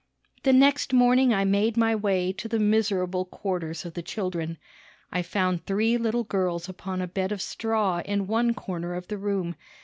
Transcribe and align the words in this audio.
The 0.41 0.51
next 0.51 0.93
morning 0.93 1.31
I 1.31 1.45
made 1.45 1.77
my 1.77 1.95
way 1.95 2.33
to 2.33 2.47
the 2.47 2.57
miserable 2.57 3.23
quarters 3.23 3.85
of 3.85 3.93
the 3.93 4.01
children. 4.01 4.57
I 5.11 5.21
found 5.21 5.67
three 5.67 5.95
little 5.95 6.23
girls 6.23 6.67
upon 6.67 7.03
a 7.03 7.07
bed 7.07 7.31
of 7.31 7.39
straw 7.39 8.01
in 8.03 8.25
one 8.25 8.55
corner 8.55 8.95
of 8.95 9.09
the 9.09 9.19
room. 9.19 9.55